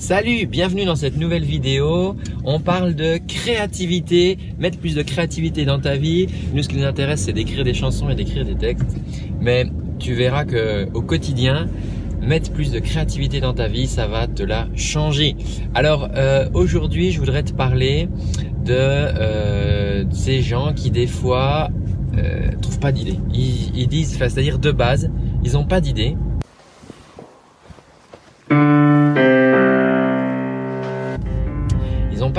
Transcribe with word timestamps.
Salut, 0.00 0.46
bienvenue 0.46 0.86
dans 0.86 0.96
cette 0.96 1.18
nouvelle 1.18 1.44
vidéo. 1.44 2.16
On 2.42 2.58
parle 2.58 2.94
de 2.94 3.18
créativité, 3.18 4.38
mettre 4.58 4.78
plus 4.78 4.94
de 4.94 5.02
créativité 5.02 5.66
dans 5.66 5.78
ta 5.78 5.96
vie. 5.96 6.26
Nous, 6.54 6.62
ce 6.62 6.70
qui 6.70 6.78
nous 6.78 6.86
intéresse, 6.86 7.20
c'est 7.20 7.34
d'écrire 7.34 7.64
des 7.64 7.74
chansons 7.74 8.08
et 8.08 8.14
d'écrire 8.14 8.46
des 8.46 8.54
textes. 8.54 8.96
Mais 9.42 9.66
tu 9.98 10.14
verras 10.14 10.46
que 10.46 10.88
au 10.94 11.02
quotidien, 11.02 11.68
mettre 12.22 12.50
plus 12.50 12.72
de 12.72 12.78
créativité 12.78 13.40
dans 13.40 13.52
ta 13.52 13.68
vie, 13.68 13.86
ça 13.86 14.06
va 14.06 14.26
te 14.26 14.42
la 14.42 14.68
changer. 14.74 15.36
Alors 15.74 16.08
euh, 16.16 16.48
aujourd'hui, 16.54 17.12
je 17.12 17.20
voudrais 17.20 17.42
te 17.42 17.52
parler 17.52 18.08
de 18.64 18.72
euh, 18.72 20.04
ces 20.12 20.40
gens 20.40 20.72
qui 20.72 20.90
des 20.90 21.06
fois 21.06 21.68
euh, 22.16 22.50
trouvent 22.62 22.80
pas 22.80 22.90
d'idées. 22.90 23.18
Ils, 23.34 23.86
disent, 23.86 24.16
c'est-à-dire 24.16 24.58
de 24.58 24.72
base, 24.72 25.10
ils 25.44 25.58
ont 25.58 25.66
pas 25.66 25.82
d'idées 25.82 26.16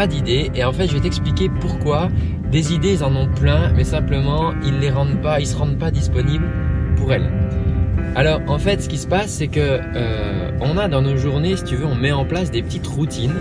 d'idées. 0.08 0.52
Et 0.56 0.64
en 0.64 0.74
fait 0.74 0.88
je 0.88 0.94
vais 0.94 1.02
t'expliquer 1.02 1.50
pourquoi. 1.60 2.10
Des 2.52 2.74
idées 2.74 2.94
ils 2.94 3.04
en 3.04 3.16
ont 3.16 3.28
plein 3.28 3.72
mais 3.74 3.84
simplement 3.84 4.52
ils 4.64 4.80
les 4.80 4.90
rendent 4.90 5.22
pas, 5.22 5.40
ils 5.40 5.48
se 5.48 5.56
rendent 5.56 5.78
pas 5.78 5.92
disponibles 5.92 6.48
pour 6.98 7.14
elles. 7.14 7.32
Alors 8.16 8.42
en 8.48 8.58
fait 8.58 8.82
ce 8.82 8.90
qui 8.90 8.98
se 8.98 9.08
passe 9.08 9.30
c'est 9.30 9.48
que 9.48 9.60
euh, 9.60 10.52
on 10.60 10.78
a 10.78 10.88
dans 10.88 11.02
nos 11.02 11.16
journées 11.16 11.56
si 11.56 11.64
tu 11.64 11.76
veux 11.76 11.86
on 11.86 11.96
met 11.96 12.12
en 12.12 12.26
place 12.26 12.52
des 12.52 12.62
petites 12.62 12.88
routines 12.88 13.36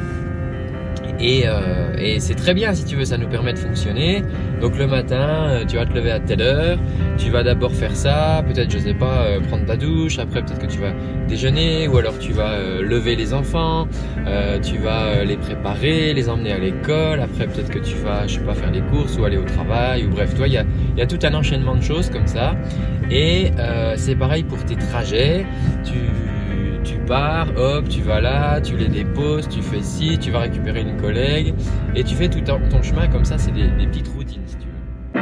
euh, 1.23 1.95
et, 1.99 2.21
c'est 2.21 2.35
très 2.35 2.55
bien 2.55 2.75
si 2.75 2.85
tu 2.85 2.97
veux, 2.97 3.05
ça 3.05 3.19
nous 3.19 3.29
permet 3.29 3.53
de 3.53 3.59
fonctionner. 3.59 4.23
Donc 4.61 4.79
le 4.79 4.87
matin, 4.87 5.51
euh, 5.51 5.65
tu 5.67 5.77
vas 5.77 5.87
te 5.87 5.93
lever 5.93 6.11
à 6.11 6.21
telle 6.21 6.43
heure, 6.43 6.79
tu 7.19 7.31
vas 7.31 7.43
d'abord 7.43 7.73
faire 7.73 7.95
ça, 7.95 8.43
peut-être 8.47 8.71
je 8.71 8.79
sais 8.79 8.95
pas, 8.95 9.25
euh, 9.25 9.41
prendre 9.41 9.67
ta 9.67 9.77
douche, 9.77 10.19
après 10.19 10.43
peut-être 10.43 10.61
que 10.61 10.67
tu 10.67 10.79
vas 10.79 10.93
déjeuner, 11.29 11.89
ou 11.89 11.99
alors 11.99 12.19
tu 12.19 12.33
vas 12.33 12.59
lever 12.81 13.17
les 13.17 13.35
enfants, 13.35 13.87
tu 14.63 14.79
vas 14.79 15.25
les 15.25 15.37
préparer, 15.37 16.13
les 16.13 16.29
emmener 16.29 16.53
à 16.53 16.59
l'école, 16.59 17.21
après 17.21 17.47
peut-être 17.47 17.71
que 17.71 17.79
tu 17.79 17.97
vas, 17.97 18.27
je 18.27 18.35
sais 18.35 18.41
pas, 18.41 18.55
faire 18.55 18.73
des 18.73 18.83
courses 18.83 19.17
ou 19.19 19.25
aller 19.25 19.37
au 19.37 19.45
travail, 19.45 20.07
ou 20.07 20.11
bref, 20.11 20.35
toi, 20.35 20.49
il 20.49 20.55
y 20.55 20.59
a, 20.59 20.65
y 20.97 21.03
a 21.03 21.07
tout 21.07 21.19
un 21.23 21.35
enchaînement 21.35 21.77
de 21.77 21.83
choses 21.83 22.11
comme 22.11 22.27
ça. 22.27 22.57
Et 23.11 23.51
c'est 23.97 24.17
pareil 24.17 24.43
pour 24.43 24.65
tes 24.65 24.77
trajets, 24.77 25.47
tu 25.85 25.95
tu 26.85 26.97
pars, 26.99 27.49
hop, 27.57 27.89
tu 27.89 28.03
vas 28.03 28.21
là, 28.21 28.61
tu 28.61 28.77
les 28.77 28.89
déposes, 28.89 29.49
tu 29.49 29.63
fais 29.63 29.83
ci, 29.83 30.19
tu 30.19 30.31
vas 30.31 30.41
récupérer 30.41 30.81
une 30.81 30.97
collègue 30.97 31.55
et 31.95 32.05
tu 32.05 32.15
fais 32.15 32.29
tout 32.29 32.41
ton 32.41 32.83
chemin 32.83 33.09
comme 33.09 33.25
ça, 33.25 33.39
c'est 33.39 33.53
des, 33.53 33.69
petites 33.87 34.09
routines 34.09 34.43
si 34.47 34.57
tu 34.57 34.67
veux. 34.67 35.21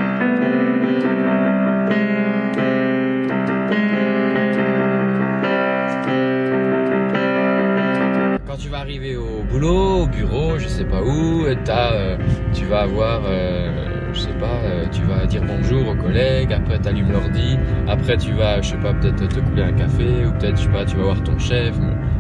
Quand 8.47 8.57
tu 8.57 8.69
vas 8.69 8.79
arriver 8.79 9.17
au 9.17 9.43
boulot, 9.51 10.03
au 10.03 10.07
bureau, 10.07 10.59
je 10.59 10.69
sais 10.69 10.85
pas 10.85 11.03
où, 11.03 11.45
euh, 11.47 12.17
tu 12.53 12.65
vas 12.65 12.81
avoir 12.83 13.23
euh, 13.27 13.78
je 14.19 14.25
sais 14.25 14.39
pas, 14.39 14.59
euh, 14.65 14.85
tu 14.91 15.03
vas 15.03 15.27
dire 15.27 15.43
bonjour 15.47 15.89
aux 15.89 15.95
collègues, 15.95 16.53
après 16.53 16.81
tu 16.81 16.89
allumes 16.89 17.13
l'ordi, 17.13 17.57
après 17.87 18.17
tu 18.17 18.33
vas, 18.33 18.61
je 18.61 18.71
sais 18.71 18.77
pas, 18.77 18.93
peut-être 18.93 19.29
te 19.29 19.41
couler 19.41 19.63
un 19.63 19.73
café, 19.73 20.27
ou 20.27 20.33
peut-être, 20.33 20.57
je 20.57 20.63
sais 20.63 20.69
pas, 20.69 20.85
tu 20.85 20.97
vas 20.97 21.05
voir 21.05 21.23
ton 21.23 21.39
chef. 21.39 21.75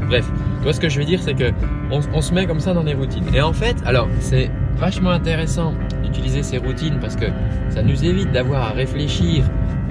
Bref, 0.06 0.30
toi 0.62 0.72
ce 0.72 0.80
que 0.80 0.88
je 0.88 1.00
veux 1.00 1.04
dire, 1.04 1.20
c'est 1.20 1.34
que 1.34 1.50
on, 1.90 2.20
se 2.20 2.32
met 2.32 2.46
comme 2.46 2.60
ça 2.60 2.72
dans 2.72 2.84
des 2.84 2.94
routines. 2.94 3.24
Et 3.34 3.40
en 3.40 3.52
fait, 3.52 3.76
alors, 3.84 4.08
c'est 4.20 4.50
vachement 4.76 5.10
intéressant 5.10 5.74
d'utiliser 6.02 6.42
ces 6.42 6.58
routines 6.58 6.98
parce 7.00 7.16
que 7.16 7.26
ça 7.68 7.82
nous 7.82 8.04
évite 8.04 8.30
d'avoir 8.30 8.62
à 8.62 8.70
réfléchir 8.70 9.44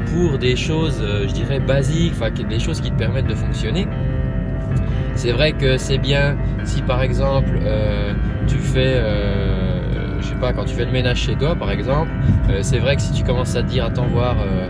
pour 0.05 0.37
des 0.37 0.55
choses, 0.55 0.99
euh, 1.01 1.27
je 1.27 1.33
dirais, 1.33 1.59
basiques, 1.59 2.13
enfin, 2.15 2.31
des 2.31 2.59
choses 2.59 2.79
qui 2.79 2.91
te 2.91 2.97
permettent 2.97 3.27
de 3.27 3.35
fonctionner. 3.35 3.85
C'est 5.15 5.31
vrai 5.31 5.51
que 5.51 5.77
c'est 5.77 5.97
bien 5.97 6.37
si 6.63 6.81
par 6.83 7.01
exemple 7.01 7.59
euh, 7.63 8.13
tu 8.47 8.57
fais 8.57 8.93
je 10.19 10.27
sais 10.27 10.35
pas, 10.35 10.53
quand 10.53 10.65
tu 10.65 10.75
fais 10.75 10.85
le 10.85 10.91
ménage 10.91 11.19
chez 11.19 11.35
toi 11.35 11.55
par 11.55 11.71
exemple, 11.71 12.11
euh, 12.49 12.59
c'est 12.61 12.79
vrai 12.79 12.95
que 12.95 13.01
si 13.01 13.11
tu 13.11 13.23
commences 13.23 13.55
à 13.55 13.63
te 13.63 13.67
dire, 13.67 13.85
attends 13.85 14.07
voir, 14.07 14.35
euh, 14.39 14.69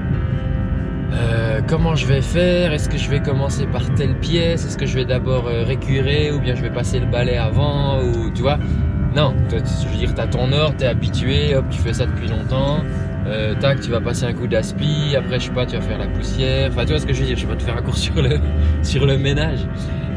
euh, 1.13 1.61
comment 1.67 1.95
je 1.95 2.05
vais 2.05 2.21
faire, 2.21 2.73
est-ce 2.73 2.89
que 2.89 2.97
je 2.97 3.09
vais 3.09 3.19
commencer 3.19 3.65
par 3.65 3.93
telle 3.95 4.15
pièce, 4.15 4.65
est-ce 4.65 4.77
que 4.77 4.85
je 4.85 4.95
vais 4.95 5.05
d'abord 5.05 5.45
récurer 5.45 6.31
ou 6.31 6.39
bien 6.39 6.55
je 6.55 6.61
vais 6.61 6.69
passer 6.69 6.99
le 6.99 7.05
balai 7.05 7.37
avant, 7.37 8.01
ou 8.01 8.29
tu 8.31 8.41
vois, 8.41 8.57
non, 9.15 9.33
je 9.49 9.87
veux 9.87 9.97
dire, 9.97 10.13
tu 10.13 10.21
as 10.21 10.27
ton 10.27 10.51
ordre, 10.51 10.75
tu 10.77 10.83
es 10.83 10.87
habitué, 10.87 11.55
hop, 11.55 11.65
tu 11.69 11.79
fais 11.79 11.93
ça 11.93 12.05
depuis 12.05 12.27
longtemps. 12.27 12.83
Tac, 13.59 13.81
tu 13.81 13.91
vas 13.91 14.01
passer 14.01 14.25
un 14.25 14.33
coup 14.33 14.47
d'aspi, 14.47 15.15
après 15.15 15.39
je 15.39 15.45
sais 15.45 15.51
pas, 15.51 15.65
tu 15.65 15.75
vas 15.75 15.81
faire 15.81 15.97
la 15.97 16.07
poussière. 16.07 16.69
Enfin, 16.71 16.85
tu 16.85 16.91
vois 16.91 16.99
ce 16.99 17.05
que 17.05 17.13
je 17.13 17.21
veux 17.21 17.25
dire, 17.25 17.37
je 17.37 17.45
vais 17.45 17.53
pas 17.53 17.59
te 17.59 17.63
faire 17.63 17.77
un 17.77 17.81
cours 17.81 17.97
sur 18.07 18.21
le, 18.21 18.39
sur 18.83 19.05
le 19.05 19.17
ménage. 19.17 19.59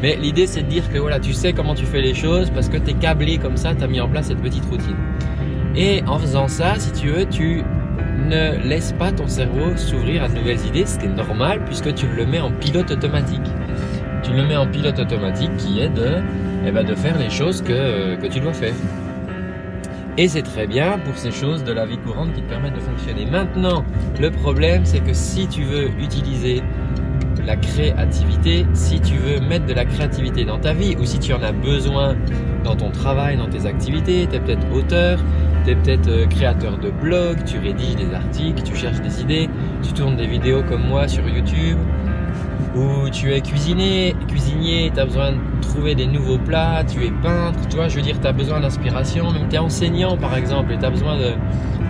Mais 0.01 0.15
l'idée 0.15 0.47
c'est 0.47 0.63
de 0.63 0.67
dire 0.67 0.89
que 0.91 0.97
voilà, 0.97 1.19
tu 1.19 1.33
sais 1.33 1.53
comment 1.53 1.75
tu 1.75 1.85
fais 1.85 2.01
les 2.01 2.13
choses 2.13 2.49
parce 2.49 2.69
que 2.69 2.77
tu 2.77 2.91
es 2.91 2.93
câblé 2.93 3.37
comme 3.37 3.57
ça, 3.57 3.75
tu 3.75 3.83
as 3.83 3.87
mis 3.87 4.01
en 4.01 4.09
place 4.09 4.27
cette 4.27 4.41
petite 4.41 4.65
routine. 4.65 4.95
Et 5.75 6.03
en 6.07 6.19
faisant 6.19 6.47
ça, 6.47 6.75
si 6.77 6.91
tu 6.91 7.09
veux, 7.09 7.25
tu 7.25 7.63
ne 8.27 8.57
laisses 8.67 8.93
pas 8.93 9.11
ton 9.11 9.27
cerveau 9.27 9.75
s'ouvrir 9.77 10.23
à 10.23 10.27
de 10.27 10.35
nouvelles 10.35 10.65
idées, 10.65 10.85
ce 10.85 10.99
qui 10.99 11.05
est 11.05 11.09
normal 11.09 11.63
puisque 11.65 11.93
tu 11.93 12.07
le 12.07 12.25
mets 12.25 12.41
en 12.41 12.51
pilote 12.51 12.91
automatique. 12.91 13.41
Tu 14.23 14.31
le 14.33 14.43
mets 14.43 14.55
en 14.55 14.67
pilote 14.67 14.99
automatique 14.99 15.55
qui 15.57 15.81
est 15.81 15.89
de, 15.89 16.17
eh 16.65 16.71
ben, 16.71 16.83
de 16.83 16.95
faire 16.95 17.17
les 17.17 17.29
choses 17.29 17.61
que, 17.61 18.15
que 18.15 18.27
tu 18.27 18.39
dois 18.39 18.53
faire. 18.53 18.73
Et 20.17 20.27
c'est 20.27 20.41
très 20.41 20.67
bien 20.67 20.99
pour 20.99 21.17
ces 21.17 21.31
choses 21.31 21.63
de 21.63 21.71
la 21.71 21.85
vie 21.85 21.97
courante 21.97 22.33
qui 22.33 22.41
te 22.41 22.49
permettent 22.49 22.75
de 22.75 22.81
fonctionner. 22.81 23.25
Maintenant, 23.25 23.85
le 24.19 24.29
problème, 24.29 24.85
c'est 24.85 24.99
que 24.99 25.13
si 25.13 25.47
tu 25.47 25.63
veux 25.63 25.87
utiliser 25.99 26.61
la 27.45 27.55
créativité, 27.55 28.65
si 28.73 28.99
tu 28.99 29.15
veux 29.15 29.39
mettre 29.39 29.65
de 29.65 29.73
la 29.73 29.85
créativité 29.85 30.43
dans 30.43 30.59
ta 30.59 30.73
vie 30.73 30.95
ou 30.99 31.05
si 31.05 31.17
tu 31.17 31.33
en 31.33 31.41
as 31.41 31.53
besoin 31.53 32.15
dans 32.63 32.75
ton 32.75 32.91
travail, 32.91 33.37
dans 33.37 33.49
tes 33.49 33.65
activités, 33.65 34.27
tu 34.29 34.35
es 34.35 34.39
peut-être 34.39 34.71
auteur, 34.73 35.19
tu 35.63 35.71
es 35.71 35.75
peut-être 35.75 36.07
euh, 36.09 36.25
créateur 36.27 36.77
de 36.77 36.89
blog, 36.89 37.43
tu 37.45 37.57
rédiges 37.59 37.95
des 37.95 38.13
articles, 38.13 38.61
tu 38.63 38.75
cherches 38.75 39.01
des 39.01 39.21
idées, 39.21 39.49
tu 39.81 39.93
tournes 39.93 40.17
des 40.17 40.27
vidéos 40.27 40.61
comme 40.67 40.83
moi 40.83 41.07
sur 41.07 41.27
YouTube, 41.27 41.77
ou 42.75 43.09
tu 43.09 43.31
es 43.33 43.41
cuisinier, 43.41 44.15
cuisinier, 44.27 44.91
tu 44.93 44.99
as 44.99 45.05
besoin 45.05 45.33
trouver 45.71 45.95
des 45.95 46.07
nouveaux 46.07 46.37
plats, 46.37 46.83
tu 46.83 47.05
es 47.05 47.11
peintre, 47.11 47.59
tu 47.69 47.77
vois, 47.77 47.87
je 47.87 47.95
veux 47.95 48.01
dire, 48.01 48.19
tu 48.19 48.27
as 48.27 48.33
besoin 48.33 48.59
d'inspiration, 48.59 49.31
même 49.31 49.47
tu 49.49 49.55
es 49.55 49.59
enseignant 49.59 50.17
par 50.17 50.35
exemple, 50.35 50.73
et 50.73 50.77
tu 50.77 50.85
as 50.85 50.89
besoin 50.89 51.17
de, 51.17 51.31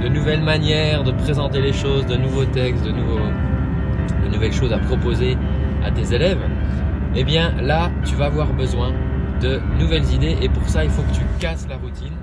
de 0.03 0.07
nouvelles 0.07 0.43
manières 0.43 1.03
de 1.03 1.11
présenter 1.11 1.61
les 1.61 1.73
choses, 1.73 2.05
de 2.05 2.15
nouveaux 2.15 2.45
textes, 2.45 2.83
de 2.83 2.91
nouveaux 2.91 3.19
nouvelles 4.31 4.53
choses 4.53 4.71
à 4.71 4.77
proposer 4.77 5.35
à 5.83 5.91
tes 5.91 6.13
élèves, 6.13 6.41
eh 7.15 7.23
bien 7.23 7.53
là, 7.61 7.89
tu 8.05 8.15
vas 8.15 8.25
avoir 8.25 8.53
besoin 8.53 8.91
de 9.41 9.59
nouvelles 9.79 10.09
idées 10.13 10.37
et 10.41 10.49
pour 10.49 10.67
ça, 10.69 10.83
il 10.83 10.89
faut 10.91 11.01
que 11.01 11.15
tu 11.15 11.21
casses 11.39 11.67
la 11.67 11.77
routine. 11.77 12.13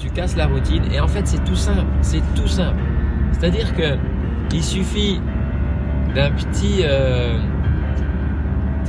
Tu 0.00 0.08
casses 0.10 0.36
la 0.36 0.46
routine 0.46 0.82
et 0.92 0.98
en 0.98 1.06
fait, 1.06 1.26
c'est 1.26 1.44
tout 1.44 1.54
simple, 1.54 1.84
c'est 2.00 2.22
tout 2.34 2.48
simple. 2.48 2.80
C'est-à-dire 3.32 3.74
que 3.76 3.96
il 4.52 4.64
suffit 4.64 5.20
d'un 6.14 6.32
petit 6.32 6.80
euh, 6.82 7.38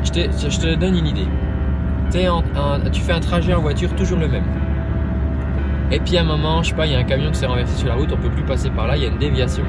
je 0.04 0.60
te, 0.60 0.76
donne 0.76 0.98
une 0.98 1.06
idée. 1.06 1.28
tu 2.92 3.02
fais 3.02 3.14
un 3.14 3.20
trajet 3.20 3.54
en 3.54 3.62
voiture 3.62 3.94
toujours 3.96 4.18
le 4.18 4.28
même. 4.28 4.44
Et 5.92 6.00
puis 6.00 6.18
à 6.18 6.22
un 6.22 6.24
moment, 6.24 6.64
je 6.64 6.70
sais 6.70 6.76
pas, 6.76 6.86
il 6.86 6.94
y 6.94 6.96
a 6.96 7.00
un 7.00 7.04
camion 7.04 7.30
qui 7.32 7.38
s'est 7.38 7.46
renversé 7.46 7.78
sur 7.78 7.90
la 7.90 7.96
route, 7.96 8.10
on 8.12 8.18
peut 8.18 8.30
plus 8.30 8.44
passer 8.44 8.70
par 8.70 8.88
là, 8.88 8.96
il 8.96 9.04
y 9.04 9.06
a 9.06 9.10
une 9.10 9.20
déviation. 9.20 9.64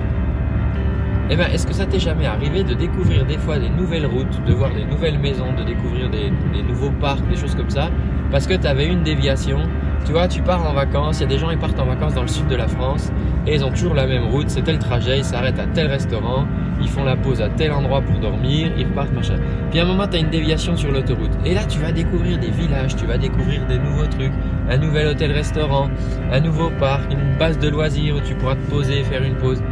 Eh 1.29 1.37
bien, 1.37 1.47
est-ce 1.49 1.67
que 1.67 1.73
ça 1.73 1.87
t'est 1.87 1.99
jamais 1.99 2.27
arrivé 2.27 2.63
de 2.63 2.75
découvrir 2.75 3.25
des 3.27 3.39
fois 3.39 3.59
des 3.59 3.69
nouvelles 3.69 4.07
routes, 4.07 4.43
de 4.45 4.53
voir 4.53 4.71
des 4.71 4.85
nouvelles 4.85 5.19
maisons, 5.19 5.53
de 5.57 5.65
découvrir 5.65 6.11
des, 6.11 6.31
nouveaux 6.63 6.91
parcs, 6.91 7.27
des 7.29 7.37
choses 7.37 7.55
comme 7.55 7.71
ça, 7.71 7.91
parce 8.31 8.47
que 8.47 8.55
tu 8.55 8.67
avais 8.67 8.87
une 8.87 9.03
déviation 9.03 9.59
Tu 10.05 10.13
vois, 10.13 10.27
tu 10.27 10.43
pars 10.43 10.65
en 10.69 10.73
vacances, 10.73 11.19
il 11.19 11.23
y 11.23 11.25
a 11.25 11.29
des 11.29 11.39
gens 11.39 11.49
qui 11.51 11.57
partent 11.57 11.79
en 11.79 11.87
vacances 11.87 12.15
dans 12.15 12.23
le 12.23 12.29
sud 12.29 12.49
de 12.49 12.57
la 12.57 12.67
France 12.67 13.13
et 13.47 13.55
ils 13.55 13.65
ont 13.65 13.71
toujours 13.71 13.95
la 13.95 14.07
même 14.07 14.25
route, 14.27 14.51
c'est 14.51 14.63
tel 14.63 14.79
trajet, 14.79 15.19
ils 15.19 15.25
s'arrêtent 15.25 15.59
à 15.59 15.67
tel 15.67 15.87
restaurant, 15.87 16.47
ils 16.81 16.89
font 16.89 17.05
la 17.05 17.17
pause 17.17 17.41
à 17.41 17.49
tel 17.49 17.73
endroit 17.73 18.01
pour 18.01 18.19
dormir, 18.19 18.73
ils 18.77 18.87
repartent, 18.87 19.13
machin. 19.13 19.37
Puis 19.71 19.79
à 19.79 19.85
un 19.85 19.87
moment, 19.87 20.07
tu 20.09 20.17
as 20.17 20.21
une 20.21 20.31
déviation 20.31 20.77
sur 20.77 20.91
l'autoroute. 20.91 21.31
Et 21.45 21.55
là, 21.55 21.63
tu 21.65 21.79
vas 21.79 21.93
découvrir 21.93 22.39
des 22.39 22.51
villages, 22.51 22.97
tu 22.97 23.07
vas 23.07 23.19
découvrir 23.19 23.65
des 23.67 23.79
nouveaux 23.79 24.07
trucs, 24.07 24.33
un 24.69 24.77
nouvel 24.77 25.07
hôtel-restaurant, 25.09 25.89
un 26.33 26.41
nouveau 26.41 26.71
parc, 26.81 27.13
une 27.13 27.39
base 27.39 27.59
de 27.59 27.69
loisirs 27.69 28.17
où 28.17 28.21
tu 28.21 28.35
pourras 28.35 28.57
te 28.57 28.71
poser, 28.71 29.03
faire 29.05 29.23
une 29.23 29.37
pause. 29.37 29.63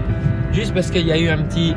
Juste 0.52 0.74
parce 0.74 0.90
qu'il 0.90 1.06
y 1.06 1.12
a 1.12 1.18
eu 1.18 1.28
un 1.28 1.38
petit, 1.38 1.74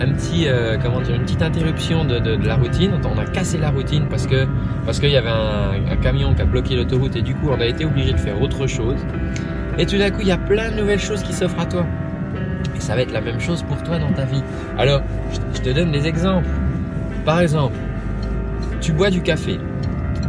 un 0.00 0.12
petit, 0.12 0.46
euh, 0.46 0.76
comment 0.82 1.00
dire, 1.00 1.14
une 1.14 1.22
petite 1.22 1.42
interruption 1.42 2.04
de, 2.04 2.46
la 2.46 2.56
routine. 2.56 2.92
On 3.04 3.18
a 3.18 3.24
cassé 3.24 3.58
la 3.58 3.70
routine 3.70 4.06
parce 4.08 4.26
que 4.26 4.46
parce 4.84 5.00
qu'il 5.00 5.10
y 5.10 5.16
avait 5.16 5.28
un, 5.28 5.96
camion 5.96 6.34
qui 6.34 6.42
a 6.42 6.44
bloqué 6.44 6.76
l'autoroute 6.76 7.16
et 7.16 7.22
du 7.22 7.34
coup, 7.34 7.48
on 7.50 7.60
a 7.60 7.66
été 7.66 7.84
obligé 7.84 8.12
de 8.12 8.18
faire 8.18 8.40
autre 8.40 8.66
chose. 8.66 8.98
Et 9.78 9.86
tout 9.86 9.98
d'un 9.98 10.10
coup, 10.10 10.20
il 10.20 10.28
y 10.28 10.32
a 10.32 10.38
plein 10.38 10.70
de 10.70 10.76
nouvelles 10.76 11.00
choses 11.00 11.22
qui 11.22 11.32
s'offrent 11.32 11.60
à 11.60 11.66
toi. 11.66 11.86
Et 12.76 12.80
ça 12.80 12.94
va 12.94 13.02
être 13.02 13.12
la 13.12 13.20
même 13.20 13.40
chose 13.40 13.62
pour 13.62 13.82
toi 13.82 13.98
dans 13.98 14.12
ta 14.12 14.24
vie. 14.24 14.42
Alors, 14.76 15.02
je 15.54 15.60
te 15.60 15.70
donne 15.70 15.92
des 15.92 16.06
exemples. 16.06 16.48
Par 17.24 17.40
exemple, 17.40 17.76
tu 18.80 18.92
bois 18.92 19.10
du 19.10 19.22
café. 19.22 19.58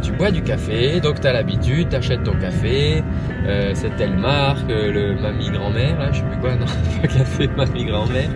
tu 0.02 0.12
bois 0.12 0.30
du 0.30 0.42
café, 0.42 1.00
donc 1.00 1.20
tu 1.20 1.26
as 1.26 1.32
l'habitude, 1.32 1.88
tu 1.90 1.96
achètes 1.96 2.22
ton 2.24 2.32
café, 2.32 3.02
euh, 3.46 3.72
c'est 3.74 3.94
telle 3.96 4.16
marque, 4.16 4.70
euh, 4.70 4.92
le 4.92 5.20
mamie 5.20 5.50
grand-mère, 5.50 6.12
je 6.12 6.18
sais 6.18 6.24
plus 6.24 6.38
quoi, 6.38 6.54
non, 6.56 6.66
pas 7.00 7.08
café 7.08 7.48
mamie 7.56 7.84
grand-mère, 7.84 8.30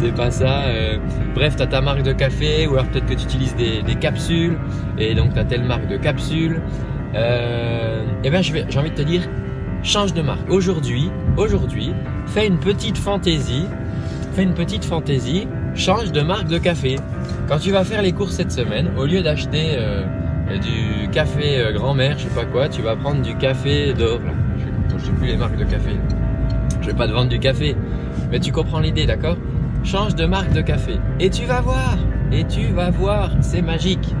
c'est 0.00 0.14
pas 0.14 0.30
ça. 0.30 0.62
euh, 0.64 0.96
bref, 1.34 1.56
tu 1.56 1.62
as 1.62 1.66
ta 1.66 1.80
marque 1.80 2.02
de 2.02 2.12
café, 2.12 2.66
ou 2.66 2.72
alors 2.72 2.86
peut-être 2.86 3.06
que 3.06 3.14
tu 3.14 3.24
utilises 3.24 3.54
des, 3.56 3.94
capsules, 3.96 4.56
et 4.98 5.14
donc 5.14 5.34
tu 5.34 5.38
as 5.38 5.44
telle 5.44 5.64
marque 5.64 5.88
de 5.88 5.96
capsules. 5.96 6.60
Euh, 7.14 8.04
et 8.24 8.42
je 8.42 8.52
vais- 8.52 8.64
j'ai 8.68 8.78
envie 8.78 8.90
de 8.90 8.94
te 8.96 9.02
dire, 9.02 9.22
change 9.82 10.14
de 10.14 10.22
marque. 10.22 10.48
Aujourd'hui, 10.48 11.10
aujourd'hui, 11.36 11.92
fais 12.26 12.46
une 12.46 12.58
petite 12.58 12.96
fantaisie, 12.96 13.66
fais 14.32 14.42
une 14.42 14.54
petite 14.54 14.84
fantaisie, 14.84 15.46
change 15.74 16.12
de 16.12 16.22
marque 16.22 16.48
de 16.48 16.58
café. 16.58 16.96
Quand 17.48 17.58
tu 17.58 17.70
vas 17.70 17.84
faire 17.84 18.02
les 18.02 18.12
courses 18.12 18.34
cette 18.36 18.52
semaine, 18.52 18.90
au 18.96 19.04
lieu 19.04 19.22
d'acheter 19.22 19.76
euh, 19.78 20.04
du 20.60 21.08
café 21.10 21.58
euh, 21.58 21.72
grand-mère, 21.72 22.16
je 22.18 22.24
sais 22.24 22.34
pas 22.34 22.44
quoi, 22.44 22.68
tu 22.68 22.80
vas 22.82 22.96
prendre 22.96 23.22
du 23.22 23.36
café 23.36 23.92
d'or. 23.92 24.20
Je 24.58 24.98
je 24.98 25.04
sais 25.04 25.12
plus 25.12 25.26
les 25.28 25.36
marques 25.36 25.56
de 25.56 25.64
café. 25.64 25.90
Je 26.80 26.86
vais 26.86 26.94
pas 26.94 27.06
te 27.06 27.12
vendre 27.12 27.28
du 27.28 27.38
café, 27.38 27.76
mais 28.30 28.40
tu 28.40 28.50
comprends 28.52 28.80
l'idée, 28.80 29.06
d'accord? 29.06 29.36
Change 29.82 30.14
de 30.14 30.26
marque 30.26 30.52
de 30.52 30.60
café 30.60 30.98
et 31.18 31.30
tu 31.30 31.46
vas 31.46 31.60
voir, 31.62 31.96
et 32.32 32.44
tu 32.44 32.66
vas 32.66 32.90
voir, 32.90 33.30
c'est 33.40 33.62
magique. 33.62 34.14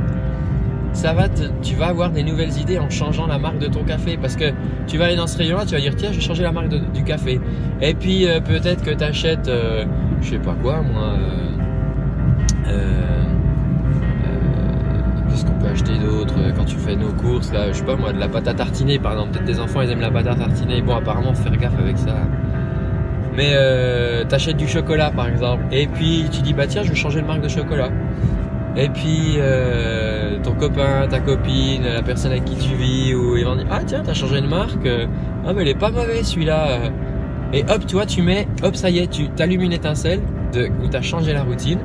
Ça 0.92 1.12
va 1.12 1.28
tu 1.28 1.74
vas 1.76 1.86
avoir 1.88 2.10
des 2.10 2.24
nouvelles 2.24 2.56
idées 2.58 2.78
en 2.78 2.90
changeant 2.90 3.26
la 3.28 3.38
marque 3.38 3.58
de 3.58 3.66
ton 3.68 3.84
café 3.84 4.16
parce 4.20 4.34
que 4.36 4.46
tu 4.88 4.98
vas 4.98 5.04
aller 5.04 5.16
dans 5.16 5.28
ce 5.28 5.38
rayon-là, 5.38 5.64
tu 5.66 5.74
vas 5.74 5.80
dire 5.80 5.94
tiens, 5.94 6.10
je 6.10 6.16
vais 6.16 6.22
changer 6.22 6.42
la 6.42 6.50
marque 6.50 6.68
du 6.68 7.04
café. 7.04 7.40
Et 7.80 7.94
puis 7.94 8.26
euh, 8.26 8.40
peut-être 8.40 8.82
que 8.82 8.90
tu 8.90 9.04
achètes, 9.04 9.48
je 10.20 10.28
sais 10.28 10.38
pas 10.38 10.54
quoi, 10.60 10.82
moi. 10.82 11.02
euh, 11.14 12.68
euh, 12.68 13.24
euh, 14.24 15.28
Qu'est-ce 15.28 15.44
qu'on 15.46 15.52
peut 15.58 15.68
acheter 15.68 15.96
d'autre 15.98 16.34
euh, 16.38 16.50
quand 16.56 16.64
tu 16.64 16.76
fais 16.76 16.96
nos 16.96 17.12
courses 17.12 17.52
là 17.52 17.68
Je 17.68 17.74
sais 17.78 17.84
pas 17.84 17.96
moi, 17.96 18.12
de 18.12 18.18
la 18.18 18.28
pâte 18.28 18.48
à 18.48 18.54
tartiner 18.54 18.98
par 18.98 19.12
exemple. 19.12 19.30
Peut-être 19.32 19.44
tes 19.46 19.60
enfants 19.60 19.82
ils 19.82 19.90
aiment 19.90 20.00
la 20.00 20.10
pâte 20.10 20.26
à 20.26 20.34
tartiner. 20.34 20.82
Bon, 20.82 20.96
apparemment, 20.96 21.34
faire 21.34 21.56
gaffe 21.56 21.78
avec 21.78 21.98
ça. 21.98 22.16
Mais 23.36 23.50
euh, 23.54 24.24
t'achètes 24.24 24.56
du 24.56 24.68
chocolat 24.68 25.10
par 25.10 25.28
exemple. 25.28 25.62
Et 25.72 25.86
puis 25.86 26.26
tu 26.32 26.42
dis 26.42 26.52
bah 26.52 26.66
tiens, 26.66 26.82
je 26.82 26.90
vais 26.90 26.96
changer 26.96 27.20
de 27.20 27.26
marque 27.26 27.42
de 27.42 27.48
chocolat. 27.48 27.90
Et 28.76 28.88
puis 28.88 29.34
euh, 29.38 30.38
ton 30.42 30.52
copain, 30.52 31.06
ta 31.08 31.20
copine, 31.20 31.82
la 31.82 32.02
personne 32.02 32.32
avec 32.32 32.44
qui 32.44 32.56
tu 32.56 32.74
vis, 32.74 33.14
ou 33.14 33.36
ils 33.36 33.44
vont 33.44 33.56
dire 33.56 33.66
ah 33.70 33.80
tiens, 33.84 34.02
t'as 34.04 34.14
changé 34.14 34.40
de 34.40 34.46
marque. 34.46 34.88
Ah 35.46 35.52
mais 35.52 35.62
il 35.62 35.68
est 35.68 35.78
pas 35.78 35.90
mauvais 35.90 36.22
celui-là. 36.22 36.78
Et 37.52 37.64
hop, 37.68 37.86
toi 37.86 38.06
tu 38.06 38.22
mets, 38.22 38.46
hop 38.62 38.76
ça 38.76 38.90
y 38.90 38.98
est, 38.98 39.08
tu 39.08 39.28
t'allumes 39.28 39.62
une 39.62 39.72
étincelle 39.72 40.20
de, 40.52 40.68
où 40.82 40.88
t'as 40.88 41.02
changé 41.02 41.32
la 41.32 41.42
routine. 41.42 41.78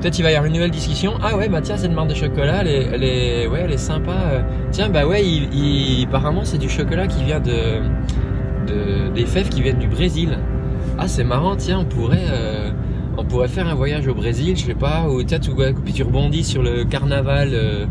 Peut-être 0.00 0.18
il 0.18 0.22
va 0.22 0.30
y 0.30 0.34
avoir 0.34 0.46
une 0.46 0.54
nouvelle 0.54 0.70
discussion. 0.70 1.14
Ah 1.22 1.34
ouais, 1.36 1.48
bah 1.48 1.60
tiens, 1.62 1.78
cette 1.78 1.92
marque 1.92 2.08
de 2.08 2.14
chocolat, 2.14 2.60
elle 2.60 2.68
est, 2.68 2.88
elle 2.92 3.04
est, 3.04 3.46
ouais, 3.46 3.60
elle 3.64 3.72
est 3.72 3.78
sympa. 3.78 4.44
Tiens, 4.70 4.90
bah 4.90 5.06
ouais, 5.06 5.24
il, 5.24 6.04
apparemment 6.06 6.42
c'est 6.44 6.58
du 6.58 6.68
chocolat 6.68 7.06
qui 7.06 7.24
vient 7.24 7.40
de, 7.40 7.80
des 9.14 9.26
fèves 9.26 9.48
qui 9.48 9.62
viennent 9.62 9.78
du 9.78 9.88
Brésil. 9.88 10.38
Ah 10.98 11.08
c'est 11.08 11.24
marrant, 11.24 11.56
tiens, 11.56 11.80
on 11.80 11.84
pourrait, 11.84 12.26
euh, 12.30 12.70
faire 13.48 13.68
un 13.68 13.74
voyage 13.74 14.06
au 14.06 14.14
Brésil, 14.14 14.56
je 14.56 14.64
sais 14.66 14.74
pas, 14.74 15.08
ou 15.08 15.22
tu, 15.22 15.36
puis 15.84 15.92
tu 15.92 16.02
rebondis 16.02 16.44
sur 16.44 16.62
le 16.62 16.84
carnaval 16.84 17.50
euh, 17.52 17.86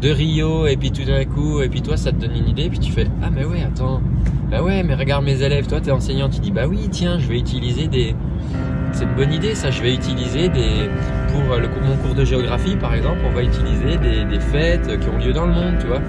de 0.00 0.10
Rio, 0.10 0.66
et 0.66 0.76
puis 0.76 0.90
tout 0.90 1.04
d'un 1.04 1.24
coup, 1.24 1.60
et 1.60 1.68
puis 1.68 1.82
toi 1.82 1.96
ça 1.96 2.12
te 2.12 2.16
donne 2.16 2.36
une 2.36 2.48
idée, 2.48 2.68
puis 2.68 2.78
tu 2.78 2.92
fais, 2.92 3.06
ah 3.22 3.30
mais 3.30 3.44
ouais, 3.44 3.62
attends, 3.62 4.02
bah 4.50 4.62
ouais, 4.62 4.82
mais 4.82 4.94
regarde 4.94 5.24
mes 5.24 5.42
élèves, 5.42 5.66
toi 5.66 5.80
t'es 5.80 5.90
enseignant, 5.90 6.28
tu 6.28 6.40
dis, 6.40 6.50
bah 6.50 6.66
oui, 6.68 6.88
tiens, 6.90 7.18
je 7.18 7.26
vais 7.26 7.38
utiliser 7.38 7.86
des, 7.86 8.14
c'est 8.92 9.04
une 9.04 9.14
bonne 9.14 9.32
idée 9.32 9.54
ça, 9.54 9.70
je 9.70 9.82
vais 9.82 9.94
utiliser 9.94 10.48
des, 10.48 10.90
pour 11.32 11.52
euh, 11.52 11.60
le, 11.60 11.68
mon 11.68 11.96
cours 11.96 12.14
de 12.14 12.24
géographie 12.24 12.76
par 12.76 12.94
exemple, 12.94 13.20
on 13.26 13.34
va 13.34 13.42
utiliser 13.42 13.96
des, 13.98 14.24
des 14.24 14.40
fêtes 14.40 14.98
qui 15.00 15.08
ont 15.08 15.18
lieu 15.18 15.32
dans 15.32 15.46
le 15.46 15.52
monde, 15.52 15.74
tu 15.80 15.86
vois. 15.86 16.00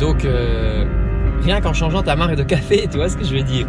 Donc, 0.00 0.24
rien 1.42 1.60
qu'en 1.60 1.72
changeant 1.72 2.02
ta 2.02 2.16
marque 2.16 2.36
de 2.36 2.42
café, 2.42 2.86
tu 2.90 2.96
vois 2.96 3.08
ce 3.08 3.16
que 3.16 3.24
je 3.24 3.34
veux 3.34 3.42
dire. 3.42 3.66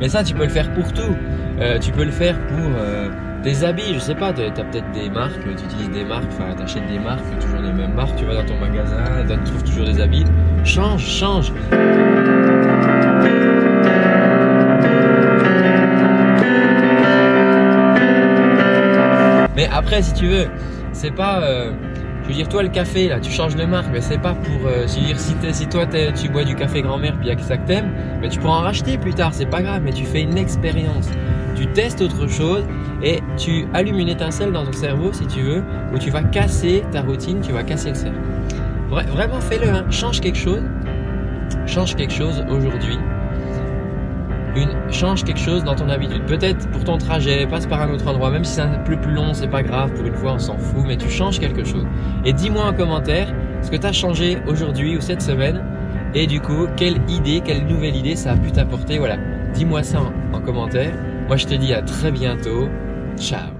Mais 0.00 0.08
ça, 0.08 0.24
tu 0.24 0.34
peux 0.34 0.44
le 0.44 0.48
faire 0.50 0.72
pour 0.74 0.92
tout. 0.92 1.16
Euh, 1.60 1.78
tu 1.78 1.92
peux 1.92 2.04
le 2.04 2.10
faire 2.10 2.38
pour 2.48 2.58
euh, 2.58 3.08
tes 3.42 3.64
habits, 3.64 3.94
je 3.94 3.98
sais 3.98 4.14
pas, 4.14 4.32
tu 4.32 4.42
as 4.42 4.50
peut-être 4.50 4.90
des 4.92 5.08
marques, 5.10 5.38
tu 5.42 5.64
utilises 5.64 5.90
des 5.90 6.04
marques, 6.04 6.24
enfin, 6.28 6.54
tu 6.56 6.62
achètes 6.62 6.86
des 6.88 6.98
marques, 6.98 7.22
toujours 7.40 7.60
les 7.60 7.72
mêmes 7.72 7.94
marques, 7.94 8.16
tu 8.16 8.24
vas 8.24 8.34
dans 8.34 8.46
ton 8.46 8.58
magasin, 8.58 9.04
tu 9.28 9.50
trouves 9.50 9.62
toujours 9.64 9.84
des 9.86 10.00
habits. 10.00 10.24
Change, 10.64 11.04
change. 11.06 11.52
Mais 19.54 19.68
après, 19.72 20.02
si 20.02 20.14
tu 20.14 20.26
veux, 20.26 20.46
c'est 20.92 21.14
pas. 21.14 21.42
euh, 21.42 21.72
je 22.22 22.28
veux 22.28 22.34
dire, 22.34 22.48
toi, 22.48 22.62
le 22.62 22.68
café, 22.68 23.08
là, 23.08 23.18
tu 23.20 23.30
changes 23.30 23.56
de 23.56 23.64
marque, 23.64 23.88
mais 23.92 24.00
c'est 24.00 24.18
pas 24.20 24.34
pour. 24.34 24.66
euh, 24.66 24.86
je 24.86 25.00
veux 25.00 25.06
dire, 25.06 25.18
si, 25.18 25.66
toi, 25.68 25.86
tu 25.86 26.28
bois 26.28 26.44
du 26.44 26.54
café 26.54 26.82
grand-mère, 26.82 27.12
puis 27.16 27.26
il 27.26 27.28
y 27.28 27.32
a 27.32 27.36
que 27.36 27.42
ça 27.42 27.56
que 27.56 27.66
t'aimes, 27.66 27.90
mais 28.20 28.28
tu 28.28 28.38
pourras 28.38 28.58
en 28.58 28.62
racheter 28.62 28.96
plus 28.98 29.12
tard, 29.14 29.34
c'est 29.34 29.46
pas 29.46 29.62
grave, 29.62 29.82
mais 29.84 29.92
tu 29.92 30.04
fais 30.04 30.22
une 30.22 30.36
expérience. 30.38 31.08
Tu 31.56 31.66
testes 31.68 32.00
autre 32.00 32.26
chose 32.28 32.64
et 33.02 33.20
tu 33.36 33.66
allumes 33.74 33.98
une 33.98 34.08
étincelle 34.08 34.52
dans 34.52 34.64
ton 34.64 34.72
cerveau, 34.72 35.12
si 35.12 35.26
tu 35.26 35.40
veux, 35.42 35.62
où 35.94 35.98
tu 35.98 36.10
vas 36.10 36.22
casser 36.22 36.82
ta 36.92 37.02
routine, 37.02 37.40
tu 37.40 37.52
vas 37.52 37.62
casser 37.62 37.90
le 37.90 37.94
cerveau. 37.94 38.18
Vra- 38.90 39.06
vraiment, 39.06 39.40
fais-le, 39.40 39.68
hein. 39.68 39.84
change 39.90 40.20
quelque 40.20 40.38
chose. 40.38 40.62
Change 41.66 41.94
quelque 41.94 42.12
chose 42.12 42.42
aujourd'hui. 42.48 42.98
Une, 44.54 44.70
change 44.90 45.24
quelque 45.24 45.40
chose 45.40 45.64
dans 45.64 45.74
ton 45.74 45.88
habitude. 45.88 46.24
Peut-être 46.26 46.68
pour 46.70 46.84
ton 46.84 46.98
trajet, 46.98 47.46
passe 47.46 47.66
par 47.66 47.80
un 47.80 47.90
autre 47.90 48.06
endroit, 48.08 48.30
même 48.30 48.44
si 48.44 48.54
c'est 48.54 48.60
un 48.62 48.78
peu 48.78 48.96
plus 48.96 49.12
long, 49.12 49.32
c'est 49.32 49.48
pas 49.48 49.62
grave, 49.62 49.92
pour 49.94 50.04
une 50.04 50.14
fois 50.14 50.34
on 50.34 50.38
s'en 50.38 50.58
fout, 50.58 50.84
mais 50.86 50.96
tu 50.96 51.08
changes 51.08 51.40
quelque 51.40 51.64
chose. 51.64 51.86
Et 52.24 52.32
dis-moi 52.32 52.64
en 52.64 52.74
commentaire 52.74 53.32
ce 53.62 53.70
que 53.70 53.76
tu 53.76 53.86
as 53.86 53.92
changé 53.92 54.38
aujourd'hui 54.46 54.96
ou 54.96 55.00
cette 55.00 55.22
semaine, 55.22 55.62
et 56.14 56.26
du 56.26 56.40
coup, 56.40 56.66
quelle 56.76 56.96
idée, 57.08 57.40
quelle 57.42 57.66
nouvelle 57.66 57.96
idée 57.96 58.16
ça 58.16 58.32
a 58.32 58.36
pu 58.36 58.52
t'apporter. 58.52 58.98
Voilà, 58.98 59.16
dis-moi 59.54 59.82
ça 59.82 60.00
en 60.32 60.40
commentaire. 60.40 60.92
Moi 61.26 61.36
je 61.36 61.46
te 61.46 61.54
dis 61.54 61.72
à 61.72 61.82
très 61.82 62.10
bientôt. 62.10 62.68
Ciao 63.16 63.51